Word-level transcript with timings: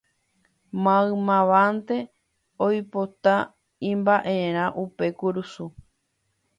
Maymávante 0.83 1.97
oipota 2.65 3.35
imba'erã 3.91 4.65
upe 4.83 5.05
kurusu 5.19 5.65